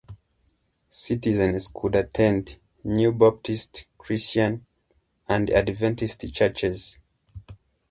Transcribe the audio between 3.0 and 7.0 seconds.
Baptist, Christian, and Adventist churches.